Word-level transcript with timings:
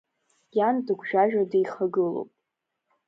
Иан 0.57 0.75
дыгәжәажәо 0.85 1.41
дихагылоуп. 1.51 2.29